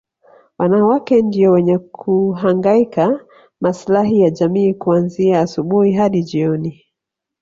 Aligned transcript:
Wanawake 0.57 1.21
ndio 1.21 1.51
wenye 1.51 1.77
kuhangaikia 1.77 3.25
maslahi 3.61 4.19
ya 4.21 4.29
jamii 4.29 4.73
kuanzia 4.73 5.39
asubuhi 5.41 5.93
hadi 5.93 6.23
jioni 6.23 6.85